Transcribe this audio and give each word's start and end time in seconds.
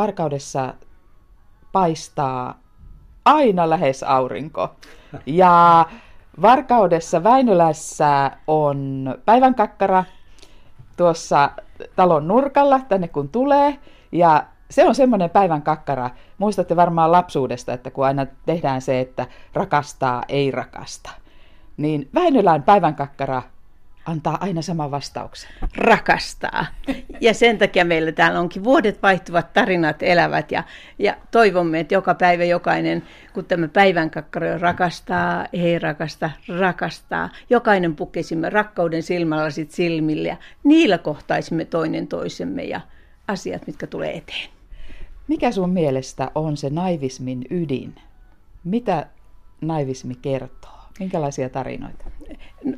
Varkaudessa 0.00 0.74
paistaa 1.72 2.58
aina 3.24 3.70
lähes 3.70 4.02
aurinko. 4.02 4.74
Ja 5.26 5.86
Varkaudessa 6.42 7.24
Väinölässä 7.24 8.30
on 8.46 9.14
päivänkakkara 9.24 10.04
tuossa 10.96 11.50
talon 11.96 12.28
nurkalla, 12.28 12.80
tänne 12.88 13.08
kun 13.08 13.28
tulee. 13.28 13.78
Ja 14.12 14.44
se 14.70 14.88
on 14.88 14.94
semmoinen 14.94 15.30
päivän 15.30 15.62
kakkara. 15.62 16.10
Muistatte 16.38 16.76
varmaan 16.76 17.12
lapsuudesta, 17.12 17.72
että 17.72 17.90
kun 17.90 18.06
aina 18.06 18.26
tehdään 18.46 18.82
se, 18.82 19.00
että 19.00 19.26
rakastaa, 19.54 20.22
ei 20.28 20.50
rakasta. 20.50 21.10
Niin 21.76 22.08
Väinölän 22.14 22.62
päivän 22.62 22.94
kakkara 22.94 23.42
antaa 24.06 24.38
aina 24.40 24.62
sama 24.62 24.90
vastauksen. 24.90 25.50
Rakastaa. 25.76 26.66
Ja 27.20 27.34
sen 27.34 27.58
takia 27.58 27.84
meillä 27.84 28.12
täällä 28.12 28.40
onkin 28.40 28.64
vuodet 28.64 29.02
vaihtuvat, 29.02 29.52
tarinat 29.52 30.02
elävät 30.02 30.52
ja, 30.52 30.64
ja 30.98 31.16
toivomme, 31.30 31.80
että 31.80 31.94
joka 31.94 32.14
päivä 32.14 32.44
jokainen, 32.44 33.02
kun 33.32 33.44
tämä 33.44 33.68
päivän 33.68 34.10
kakkaro 34.10 34.58
rakastaa, 34.58 35.46
ei 35.52 35.78
rakasta, 35.78 36.30
rakastaa. 36.58 37.28
Jokainen 37.50 37.96
pukisimme 37.96 38.50
rakkauden 38.50 39.02
silmällä 39.02 39.50
sit 39.50 39.70
silmille 39.70 40.28
ja 40.28 40.36
niillä 40.64 40.98
kohtaisimme 40.98 41.64
toinen 41.64 42.06
toisemme 42.06 42.62
ja 42.62 42.80
asiat, 43.28 43.66
mitkä 43.66 43.86
tulee 43.86 44.16
eteen. 44.16 44.50
Mikä 45.28 45.52
sun 45.52 45.70
mielestä 45.70 46.30
on 46.34 46.56
se 46.56 46.70
naivismin 46.70 47.44
ydin? 47.50 47.94
Mitä 48.64 49.06
naivismi 49.60 50.14
kertoo? 50.14 50.79
Minkälaisia 51.00 51.48
tarinoita? 51.48 52.04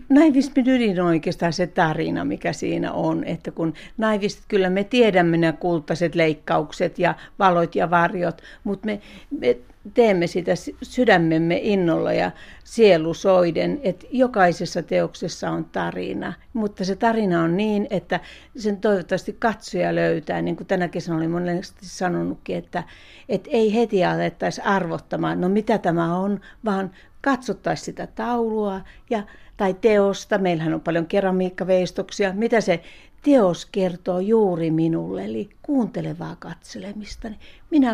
Naivismin 0.08 0.68
ydin 0.68 1.00
on 1.00 1.06
oikeastaan 1.06 1.52
se 1.52 1.66
tarina, 1.66 2.24
mikä 2.24 2.52
siinä 2.52 2.92
on. 2.92 3.24
Että 3.24 3.50
kun 3.50 3.74
naivistit, 3.98 4.44
kyllä 4.48 4.70
me 4.70 4.84
tiedämme 4.84 5.36
ne 5.36 5.52
kultaiset 5.52 6.14
leikkaukset 6.14 6.98
ja 6.98 7.14
valot 7.38 7.74
ja 7.74 7.90
varjot, 7.90 8.42
mutta 8.64 8.86
me, 8.86 9.00
me 9.40 9.56
teemme 9.94 10.26
sitä 10.26 10.52
sydämemme 10.82 11.60
innolla 11.62 12.12
ja 12.12 12.30
sielusoiden, 12.64 13.80
että 13.82 14.06
jokaisessa 14.10 14.82
teoksessa 14.82 15.50
on 15.50 15.64
tarina. 15.64 16.32
Mutta 16.52 16.84
se 16.84 16.96
tarina 16.96 17.42
on 17.42 17.56
niin, 17.56 17.86
että 17.90 18.20
sen 18.56 18.76
toivottavasti 18.76 19.36
katsoja 19.38 19.94
löytää, 19.94 20.42
niin 20.42 20.56
kuin 20.56 20.66
tänä 20.66 20.88
kesänä 20.88 21.16
oli 21.16 21.28
monesti 21.28 21.86
sanonutkin, 21.86 22.56
että, 22.56 22.82
että 23.28 23.50
ei 23.52 23.74
heti 23.74 24.04
alettaisi 24.04 24.60
arvottamaan, 24.60 25.40
no 25.40 25.48
mitä 25.48 25.78
tämä 25.78 26.18
on, 26.18 26.40
vaan 26.64 26.90
katsottaisiin 27.22 27.84
sitä 27.84 28.06
taulua 28.06 28.80
ja, 29.10 29.22
tai 29.56 29.74
teosta. 29.74 30.38
Meillähän 30.38 30.74
on 30.74 30.80
paljon 30.80 31.06
keramiikkaveistoksia. 31.06 32.32
Mitä 32.32 32.60
se 32.60 32.82
teos 33.22 33.66
kertoo 33.66 34.20
juuri 34.20 34.70
minulle, 34.70 35.24
eli 35.24 35.50
kuuntelevaa 35.62 36.36
katselemista. 36.36 37.28
Minä 37.70 37.92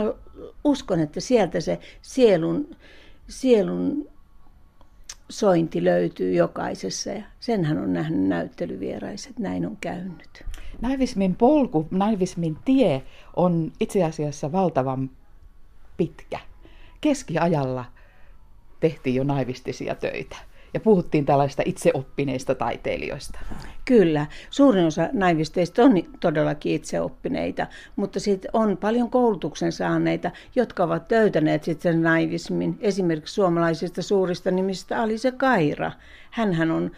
uskon, 0.64 1.00
että 1.00 1.20
sieltä 1.20 1.60
se 1.60 1.78
sielun, 2.02 2.76
sielun 3.28 4.08
sointi 5.28 5.84
löytyy 5.84 6.32
jokaisessa 6.32 7.10
ja 7.10 7.22
senhän 7.40 7.78
on 7.78 7.92
nähnyt 7.92 8.28
näyttelyvieraiset, 8.28 9.38
näin 9.38 9.66
on 9.66 9.76
käynyt. 9.80 10.44
Naivismin 10.80 11.36
polku, 11.36 11.88
naivismin 11.90 12.56
tie 12.64 13.02
on 13.36 13.72
itse 13.80 14.04
asiassa 14.04 14.52
valtavan 14.52 15.10
pitkä. 15.96 16.38
Keskiajalla 17.00 17.84
tehtiin 18.80 19.16
jo 19.16 19.24
naivistisia 19.24 19.94
töitä. 19.94 20.36
Ja 20.74 20.80
puhuttiin 20.80 21.26
tällaista 21.26 21.62
itseoppineista 21.66 22.54
taiteilijoista. 22.54 23.38
Kyllä, 23.88 24.26
suurin 24.50 24.84
osa 24.86 25.08
naivisteista 25.12 25.82
on 25.82 25.92
todellakin 26.20 26.74
itseoppineita, 26.74 27.66
mutta 27.96 28.20
sitten 28.20 28.50
on 28.52 28.76
paljon 28.76 29.10
koulutuksen 29.10 29.72
saaneita, 29.72 30.30
jotka 30.56 30.84
ovat 30.84 31.10
löytäneet 31.10 31.64
sitten 31.64 31.92
sen 31.92 32.02
naivismin. 32.02 32.78
Esimerkiksi 32.80 33.34
suomalaisista 33.34 34.02
suurista 34.02 34.50
nimistä 34.50 35.02
Alise 35.02 35.32
Kaira. 35.32 35.92
Hänhän 36.30 36.70
on 36.70 36.90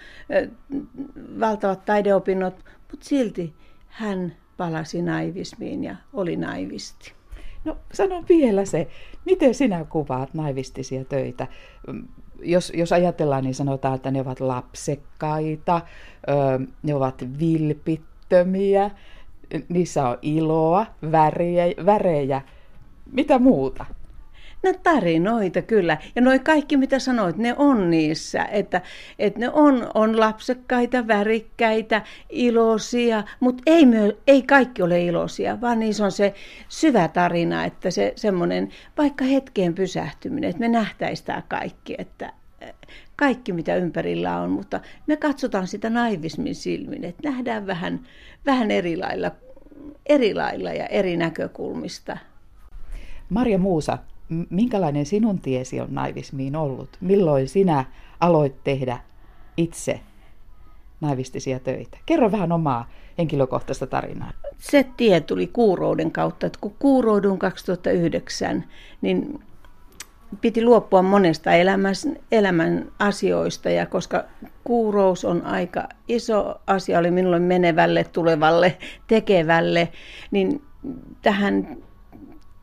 valtavat 1.41 1.85
taideopinnot, 1.85 2.55
mutta 2.91 3.07
silti 3.09 3.55
hän 3.89 4.37
palasi 4.57 5.03
naivismiin 5.03 5.85
ja 5.85 5.97
oli 6.13 6.37
naivisti. 6.37 7.20
No 7.65 7.77
sano 7.93 8.25
vielä 8.29 8.65
se, 8.65 8.89
miten 9.27 9.55
sinä 9.55 9.85
kuvaat 9.85 10.35
naivistisia 10.35 11.05
töitä? 11.05 11.47
Jos, 12.43 12.73
jos 12.75 12.93
ajatellaan, 12.93 13.45
niin 13.45 13.55
sanotaan, 13.55 13.95
että 13.95 14.11
ne 14.11 14.21
ovat 14.21 14.41
lapsekkaita, 14.41 15.81
ne 16.83 16.95
ovat 16.95 17.25
vilpittömiä, 17.39 18.91
niissä 19.69 20.09
on 20.09 20.19
iloa, 20.23 20.87
värejä, 21.13 21.65
värejä. 21.87 22.43
Mitä 23.13 23.39
muuta? 23.39 23.85
No 24.63 24.73
tarinoita 24.83 25.63
kyllä. 25.63 25.99
Ja 26.17 26.23
noi 26.23 26.39
kaikki, 26.39 26.77
mitä 26.77 26.99
sanoit, 26.99 27.37
ne 27.37 27.55
on 27.59 27.91
niissä. 27.91 28.45
Että, 28.45 28.81
että 29.19 29.41
ne 29.41 29.51
on, 29.51 29.91
on 29.95 30.21
lapsekkaita, 30.21 31.09
värikkäitä, 31.09 32.03
iloisia, 32.29 33.25
mutta 33.41 33.63
ei, 33.67 33.87
myö, 33.87 34.17
ei 34.27 34.43
kaikki 34.43 34.83
ole 34.83 35.05
iloisia, 35.05 35.61
vaan 35.61 35.79
niissä 35.79 36.05
on 36.05 36.13
se 36.13 36.35
syvä 36.69 37.09
tarina, 37.09 37.65
että 37.65 37.91
se 37.91 38.13
semmoinen 38.17 38.69
vaikka 38.99 39.25
hetkeen 39.25 39.75
pysähtyminen, 39.75 40.51
että 40.51 40.61
me 40.61 40.69
nähtäisiin 40.69 41.27
tämä 41.27 41.43
kaikki, 41.49 41.95
että 41.99 42.33
kaikki 43.17 43.53
mitä 43.53 43.77
ympärillä 43.77 44.41
on, 44.41 44.51
mutta 44.51 44.81
me 45.07 45.17
katsotaan 45.17 45.67
sitä 45.67 45.91
naivismin 45.91 46.55
silmin, 46.55 47.05
että 47.05 47.29
nähdään 47.29 47.67
vähän, 47.67 48.01
vähän 48.47 48.71
eri 48.71 48.97
lailla, 48.97 49.31
eri 50.07 50.35
lailla 50.35 50.73
ja 50.73 50.87
eri 50.87 51.17
näkökulmista. 51.17 52.19
Marja 53.29 53.59
Muusa, 53.59 53.99
minkälainen 54.51 55.07
sinun 55.07 55.39
tiesi 55.39 55.81
on 55.81 55.89
naivismiin 55.91 56.57
ollut? 56.57 56.97
Milloin 57.01 57.49
sinä 57.49 57.85
aloit 58.21 58.65
tehdä 58.65 58.99
itse 59.57 60.01
naivistisia 61.01 61.59
töitä? 61.59 61.99
Kerro 62.07 62.33
vähän 62.33 62.53
omaa 62.53 62.89
henkilökohtaista 63.19 63.87
tarinaa. 63.87 64.33
Se 64.59 64.87
tie 64.97 65.21
tuli 65.21 65.47
kuurouden 65.47 66.11
kautta, 66.11 66.47
että 66.47 66.59
kun 66.61 66.75
kuuroudun 66.79 67.39
2009, 67.39 68.65
niin 69.03 69.41
piti 70.41 70.65
luopua 70.65 71.03
monesta 71.03 71.53
elämän, 71.53 71.95
elämän 72.33 72.93
asioista 72.99 73.71
ja 73.71 73.87
koska 73.87 74.25
kuurous 74.65 75.25
on 75.25 75.47
aika 75.47 75.89
iso 76.09 76.61
asia 76.67 76.99
oli 76.99 77.11
minulle 77.11 77.39
menevälle, 77.39 78.05
tulevalle, 78.05 78.79
tekevälle, 79.07 79.89
niin 80.31 80.63
tähän 81.23 81.77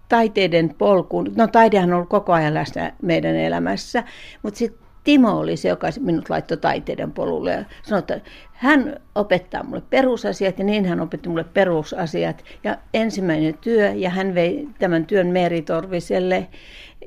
taiteiden 0.09 0.75
polkuun. 0.78 1.34
No 1.35 1.47
taidehan 1.47 1.90
on 1.90 1.95
ollut 1.95 2.09
koko 2.09 2.34
ajan 2.34 2.53
läsnä 2.53 2.94
meidän 3.01 3.35
elämässä, 3.35 4.03
mutta 4.44 4.57
sitten 4.57 4.88
Timo 5.07 5.31
oli 5.31 5.57
se, 5.57 5.69
joka 5.69 5.88
minut 6.00 6.29
laittoi 6.29 6.57
taiteiden 6.57 7.12
polulle 7.12 7.51
ja 7.51 7.66
sanoi, 7.84 8.00
että 8.00 8.22
hän 8.53 9.00
opettaa 9.16 9.63
mulle 9.63 9.84
perusasiat 9.90 10.59
ja 10.59 10.66
niin 10.66 10.85
hän 10.85 11.01
opetti 11.01 11.29
mulle 11.29 11.44
perusasiat. 11.44 12.44
Ja 12.63 12.78
ensimmäinen 12.94 13.57
työ 13.62 13.90
ja 13.90 14.09
hän 14.09 14.35
vei 14.35 14.68
tämän 14.79 15.06
työn 15.06 15.28
Meeri 15.28 15.62
Torviselle 15.62 16.47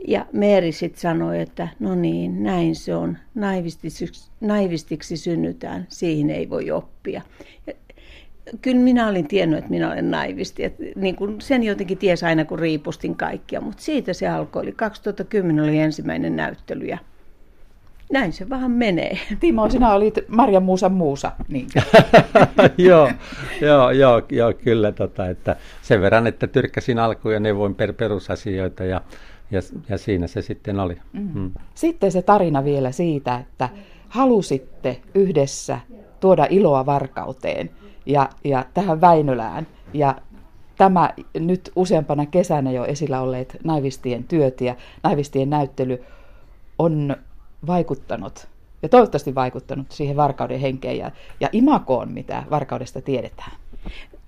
ja 0.08 0.26
Meeri 0.32 0.72
sitten 0.72 1.00
sanoi, 1.00 1.40
että 1.40 1.68
no 1.80 1.94
niin, 1.94 2.42
näin 2.42 2.74
se 2.74 2.94
on, 2.94 3.18
naivistiksi, 3.34 4.30
naivistiksi 4.40 5.16
synnytään, 5.16 5.86
siihen 5.88 6.30
ei 6.30 6.50
voi 6.50 6.70
oppia. 6.70 7.22
Ja 7.66 7.72
kyllä 8.62 8.80
minä 8.80 9.08
olin 9.08 9.28
tiennyt, 9.28 9.58
että 9.58 9.70
minä 9.70 9.92
olen 9.92 10.10
naivisti. 10.10 10.64
Et 10.64 10.74
niin 10.96 11.16
kuin 11.16 11.40
sen 11.40 11.62
jotenkin 11.62 11.98
ties 11.98 12.24
aina, 12.24 12.44
kun 12.44 12.58
riipustin 12.58 13.16
kaikkia. 13.16 13.60
Mutta 13.60 13.82
siitä 13.82 14.12
se 14.12 14.28
alkoi. 14.28 14.62
Eli 14.62 14.72
2010 14.72 15.64
oli 15.64 15.78
ensimmäinen 15.78 16.36
näyttely 16.36 16.84
ja 16.84 16.98
näin 18.12 18.32
se 18.32 18.48
vähän 18.48 18.70
menee. 18.70 19.18
Timo, 19.40 19.70
sinä 19.70 19.92
olit 19.92 20.14
Marja 20.28 20.60
Muusa 20.60 20.88
Muusa. 20.88 21.32
Niin. 21.48 21.66
joo, 22.88 23.10
joo, 23.60 23.90
joo, 23.90 24.22
joo, 24.30 24.52
kyllä. 24.64 24.92
Tota, 24.92 25.26
että 25.26 25.56
sen 25.82 26.00
verran, 26.00 26.26
että 26.26 26.46
tyrkkäsin 26.46 26.98
alkuun 26.98 27.34
ja 27.34 27.40
neuvoin 27.40 27.74
per 27.74 27.92
perusasioita 27.92 28.84
ja, 28.84 29.00
ja, 29.50 29.60
ja 29.88 29.98
siinä 29.98 30.26
se 30.26 30.42
sitten 30.42 30.80
oli. 30.80 30.96
Mm. 31.12 31.30
Mm. 31.34 31.50
Sitten 31.74 32.12
se 32.12 32.22
tarina 32.22 32.64
vielä 32.64 32.92
siitä, 32.92 33.36
että 33.36 33.68
halusitte 34.08 35.00
yhdessä 35.14 35.80
tuoda 36.20 36.46
iloa 36.50 36.86
varkauteen 36.86 37.70
ja, 38.06 38.28
ja 38.44 38.64
tähän 38.74 39.00
Väinölään. 39.00 39.66
Ja 39.94 40.14
tämä 40.78 41.10
nyt 41.38 41.72
useampana 41.76 42.26
kesänä 42.26 42.70
jo 42.70 42.84
esillä 42.84 43.20
olleet 43.20 43.56
naivistien 43.64 44.24
työt 44.24 44.60
ja 44.60 44.76
naivistien 45.02 45.50
näyttely 45.50 46.04
on 46.78 47.16
vaikuttanut 47.66 48.48
ja 48.82 48.88
toivottavasti 48.88 49.34
vaikuttanut 49.34 49.92
siihen 49.92 50.16
varkauden 50.16 50.60
henkeen 50.60 50.98
ja, 50.98 51.10
ja 51.40 51.48
imakoon, 51.52 52.12
mitä 52.12 52.42
varkaudesta 52.50 53.00
tiedetään. 53.00 53.52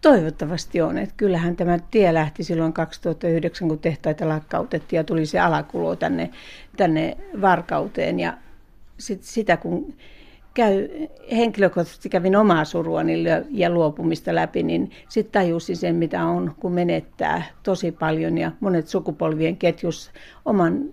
Toivottavasti 0.01 0.83
on. 0.83 0.99
Että 0.99 1.15
kyllähän 1.17 1.57
tämä 1.57 1.79
tie 1.91 2.15
lähti 2.15 2.45
silloin 2.45 2.73
2009, 2.73 3.69
kun 3.69 3.79
tehtaita 3.79 4.29
lakkautettiin 4.29 4.99
ja 4.99 5.05
tuli 5.05 5.27
se 5.27 5.41
alakulo 5.41 5.97
tänne, 5.97 6.31
tänne 6.77 7.17
varkauteen. 7.41 8.21
Ja 8.21 8.35
sit 8.99 9.23
sitä 9.23 9.57
kun 9.57 9.95
käy, 10.55 10.89
henkilökohtaisesti 11.31 12.09
kävin 12.09 12.37
omaa 12.37 12.65
suruani 12.65 13.25
ja 13.51 13.71
luopumista 13.71 14.35
läpi, 14.35 14.63
niin 14.63 14.91
sitten 15.09 15.33
tajusin 15.33 15.77
sen, 15.77 15.95
mitä 15.95 16.25
on, 16.25 16.55
kun 16.61 16.73
menettää 16.73 17.43
tosi 17.63 17.93
paljon 17.93 18.39
ja 18.39 18.53
monet 18.61 18.89
sukupolvien 18.89 19.57
ketjus 19.57 20.11
oman 20.45 20.85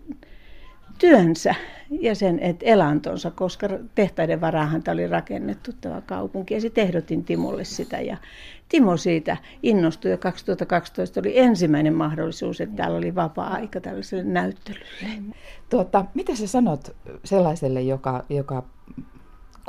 työnsä 1.00 1.56
ja 1.90 2.16
sen 2.16 2.40
et 2.40 2.58
elantonsa, 2.62 3.32
koska 3.32 3.68
tehtaiden 3.96 4.42
varaahan 4.42 4.84
tämä 4.84 4.94
oli 4.94 5.08
rakennettu 5.08 5.72
tämä 5.82 6.02
kaupunki. 6.02 6.54
Ja 6.54 6.62
sitten 6.62 6.84
ehdotin 6.84 7.24
Timolle 7.24 7.64
sitä 7.64 8.00
ja 8.00 8.18
Timo 8.70 8.98
siitä 8.98 9.38
innostui 9.64 10.12
ja 10.12 10.18
2012 10.18 11.20
oli 11.20 11.40
ensimmäinen 11.40 11.94
mahdollisuus, 11.94 12.62
että 12.62 12.76
täällä 12.76 12.98
oli 12.98 13.16
vapaa-aika 13.16 13.82
tällaiselle 13.82 14.24
näyttelylle. 14.24 15.34
Tuota, 15.70 16.06
mitä 16.14 16.36
sä 16.36 16.48
sanot 16.48 16.96
sellaiselle, 17.24 17.82
joka, 17.82 18.26
joka 18.30 18.64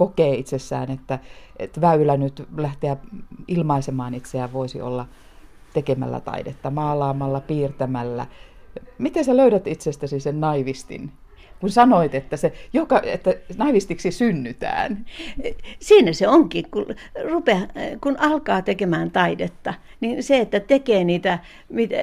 kokee 0.00 0.34
itsessään, 0.34 0.90
että, 0.90 1.18
että 1.58 1.80
väylä 1.80 2.16
nyt 2.16 2.48
lähteä 2.56 2.96
ilmaisemaan 3.48 4.14
itseään 4.14 4.52
voisi 4.52 4.80
olla 4.80 5.06
tekemällä 5.72 6.20
taidetta, 6.20 6.70
maalaamalla, 6.70 7.40
piirtämällä. 7.40 8.26
Miten 8.98 9.24
sä 9.24 9.36
löydät 9.36 9.66
itsestäsi 9.66 10.20
sen 10.20 10.40
naivistin? 10.40 11.12
Kun 11.60 11.70
sanoit, 11.70 12.14
että, 12.14 12.36
se, 12.36 12.52
joka, 12.72 13.02
että 13.04 13.34
naivistiksi 13.56 14.10
synnytään. 14.10 15.06
Siinä 15.78 16.12
se 16.12 16.28
onkin, 16.28 16.70
kun, 16.70 16.86
rupea, 17.30 17.58
kun 18.00 18.16
alkaa 18.18 18.62
tekemään 18.62 19.10
taidetta, 19.10 19.74
niin 20.00 20.22
se, 20.22 20.38
että 20.38 20.60
tekee 20.60 21.04
niitä, 21.04 21.38
mitä, 21.68 21.96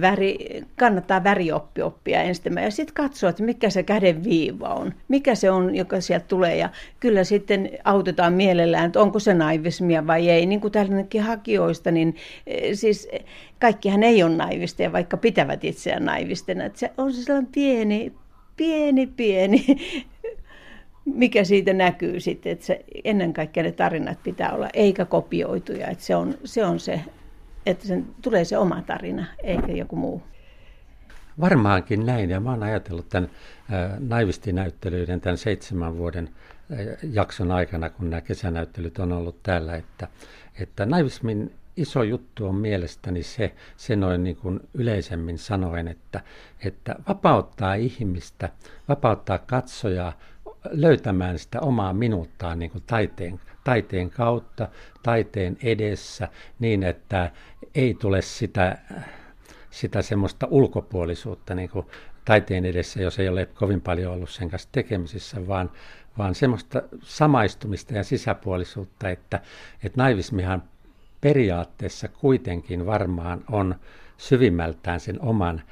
väri, 0.00 0.62
kannattaa 0.78 1.24
värioppi 1.24 1.82
oppia 1.82 2.22
ensin 2.22 2.54
ja 2.62 2.70
sitten 2.70 2.94
katsoa, 2.94 3.30
että 3.30 3.42
mikä 3.42 3.70
se 3.70 3.82
käden 3.82 4.24
viiva 4.24 4.68
on, 4.68 4.94
mikä 5.08 5.34
se 5.34 5.50
on, 5.50 5.74
joka 5.74 6.00
sieltä 6.00 6.26
tulee 6.28 6.56
ja 6.56 6.70
kyllä 7.00 7.24
sitten 7.24 7.70
autetaan 7.84 8.32
mielellään, 8.32 8.86
että 8.86 9.00
onko 9.00 9.18
se 9.18 9.34
naivismia 9.34 10.06
vai 10.06 10.30
ei. 10.30 10.46
Niin 10.46 10.60
kuin 10.60 10.72
tällainenkin 10.72 11.22
hakijoista, 11.22 11.90
niin 11.90 12.16
eh, 12.46 12.74
siis 12.74 13.08
kaikkihan 13.60 14.02
ei 14.02 14.22
ole 14.22 14.36
naivisteja, 14.36 14.92
vaikka 14.92 15.16
pitävät 15.16 15.64
itseään 15.64 16.04
naivistena. 16.04 16.64
Että 16.64 16.78
se 16.78 16.90
on 16.98 17.12
se 17.12 17.22
sellainen 17.22 17.52
pieni, 17.52 18.12
pieni, 18.56 19.06
pieni, 19.06 19.66
mikä 21.04 21.44
siitä 21.44 21.72
näkyy 21.72 22.20
sitten, 22.20 22.52
että 22.52 22.64
se, 22.64 22.84
ennen 23.04 23.32
kaikkea 23.32 23.62
ne 23.62 23.72
tarinat 23.72 24.22
pitää 24.22 24.52
olla, 24.52 24.68
eikä 24.74 25.04
kopioituja, 25.04 25.88
että 25.88 26.04
se 26.04 26.16
on 26.16 26.34
se, 26.44 26.64
on 26.64 26.80
se 26.80 27.00
että 27.66 27.86
sen 27.86 28.06
tulee 28.22 28.44
se 28.44 28.58
oma 28.58 28.82
tarina, 28.82 29.26
eikä 29.42 29.72
joku 29.72 29.96
muu. 29.96 30.22
Varmaankin 31.40 32.06
näin, 32.06 32.30
ja 32.30 32.40
mä 32.40 32.50
oon 32.50 32.62
ajatellut 32.62 33.08
tämän 33.08 33.30
naivistinäyttelyiden 33.98 35.20
tämän 35.20 35.38
seitsemän 35.38 35.98
vuoden 35.98 36.30
jakson 37.12 37.50
aikana, 37.50 37.90
kun 37.90 38.10
nämä 38.10 38.20
kesänäyttelyt 38.20 38.98
on 38.98 39.12
ollut 39.12 39.42
täällä, 39.42 39.76
että, 39.76 40.08
että 40.60 40.86
naivismin 40.86 41.52
iso 41.76 42.02
juttu 42.02 42.46
on 42.46 42.54
mielestäni 42.54 43.22
se, 43.22 43.54
se 43.76 43.96
noin 43.96 44.24
niin 44.24 44.36
kuin 44.36 44.60
yleisemmin 44.74 45.38
sanoen, 45.38 45.88
että, 45.88 46.20
että 46.64 46.96
vapauttaa 47.08 47.74
ihmistä, 47.74 48.48
vapauttaa 48.88 49.38
katsojaa 49.38 50.18
löytämään 50.70 51.38
sitä 51.38 51.60
omaa 51.60 51.92
minuuttaan 51.92 52.58
niin 52.58 52.70
kuin 52.70 52.84
taiteen, 52.86 53.40
taiteen 53.64 54.10
kautta, 54.10 54.68
taiteen 55.02 55.56
edessä, 55.62 56.28
niin 56.58 56.82
että 56.82 57.30
ei 57.74 57.94
tule 57.94 58.22
sitä, 58.22 58.78
sitä 59.70 60.02
semmoista 60.02 60.46
ulkopuolisuutta 60.50 61.54
niin 61.54 61.70
kuin 61.70 61.86
taiteen 62.24 62.64
edessä, 62.64 63.02
jos 63.02 63.18
ei 63.18 63.28
ole 63.28 63.46
kovin 63.46 63.80
paljon 63.80 64.12
ollut 64.12 64.30
sen 64.30 64.50
kanssa 64.50 64.68
tekemisissä, 64.72 65.46
vaan, 65.46 65.70
vaan 66.18 66.34
semmoista 66.34 66.82
samaistumista 67.02 67.94
ja 67.94 68.04
sisäpuolisuutta, 68.04 69.08
että, 69.08 69.40
että 69.84 70.02
naivismihan 70.02 70.62
periaatteessa 71.22 72.08
kuitenkin 72.08 72.86
varmaan 72.86 73.44
on 73.50 73.74
syvimmältään 74.16 75.00
sen 75.00 75.20
oman 75.20 75.62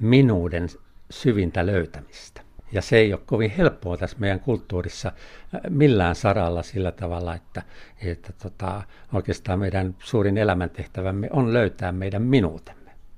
minuuden 0.00 0.68
syvintä 1.10 1.66
löytämistä. 1.66 2.40
Ja 2.72 2.82
se 2.82 2.96
ei 2.96 3.12
ole 3.12 3.20
kovin 3.26 3.50
helppoa 3.50 3.96
tässä 3.96 4.16
meidän 4.20 4.40
kulttuurissa 4.40 5.08
äh, 5.08 5.60
millään 5.68 6.14
saralla 6.14 6.62
sillä 6.62 6.92
tavalla, 6.92 7.34
että, 7.34 7.62
että 8.02 8.32
tota, 8.42 8.82
oikeastaan 9.12 9.58
meidän 9.58 9.94
suurin 9.98 10.38
elämäntehtävämme 10.38 11.28
on 11.32 11.52
löytää 11.52 11.92
meidän 11.92 12.22
minuutemme. 12.22 12.79